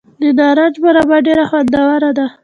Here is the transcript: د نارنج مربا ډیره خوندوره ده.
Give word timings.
د 0.21 0.23
نارنج 0.37 0.75
مربا 0.83 1.17
ډیره 1.25 1.43
خوندوره 1.49 2.11
ده. 2.17 2.25